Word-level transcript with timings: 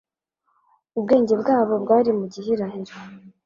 Ubwenge 0.97 1.33
bwabo 1.41 1.73
bwari 1.83 2.09
mu 2.17 2.25
gihirahiro. 2.33 2.93